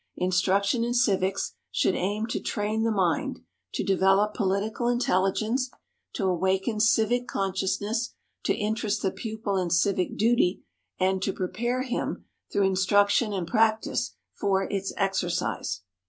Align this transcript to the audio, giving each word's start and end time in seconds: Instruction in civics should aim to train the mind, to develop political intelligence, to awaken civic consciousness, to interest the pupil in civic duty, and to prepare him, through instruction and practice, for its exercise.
Instruction 0.17 0.83
in 0.83 0.95
civics 0.95 1.53
should 1.69 1.93
aim 1.93 2.25
to 2.25 2.39
train 2.39 2.81
the 2.81 2.89
mind, 2.91 3.41
to 3.75 3.83
develop 3.83 4.33
political 4.33 4.87
intelligence, 4.87 5.69
to 6.13 6.25
awaken 6.25 6.79
civic 6.79 7.27
consciousness, 7.27 8.15
to 8.43 8.55
interest 8.55 9.03
the 9.03 9.11
pupil 9.11 9.57
in 9.57 9.69
civic 9.69 10.17
duty, 10.17 10.63
and 10.99 11.21
to 11.21 11.31
prepare 11.31 11.83
him, 11.83 12.25
through 12.51 12.65
instruction 12.65 13.31
and 13.31 13.45
practice, 13.47 14.15
for 14.33 14.63
its 14.63 14.91
exercise. 14.97 15.81